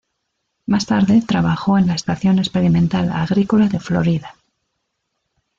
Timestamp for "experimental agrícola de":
2.39-3.79